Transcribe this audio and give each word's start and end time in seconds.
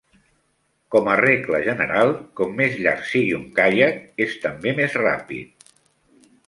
Com 0.95 1.09
a 1.15 1.17
regla 1.19 1.59
general, 1.67 2.13
com 2.41 2.57
més 2.63 2.81
llarg 2.87 3.07
sigui 3.13 3.39
un 3.41 3.47
caiac, 3.61 4.01
és 4.27 4.37
també 4.47 4.77
més 4.83 4.99
ràpid. 5.05 5.71